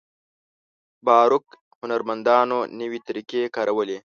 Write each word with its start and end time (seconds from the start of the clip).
باروک 1.05 1.47
هنرمندانو 1.81 2.59
نوې 2.79 2.99
طریقې 3.07 3.41
کارولې. 3.55 3.97